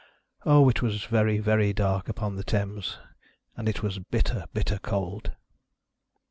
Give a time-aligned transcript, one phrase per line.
[0.47, 0.67] O!
[0.67, 2.97] It was very very dark upon the Thames,
[3.55, 5.33] and it was bitter bitter cold.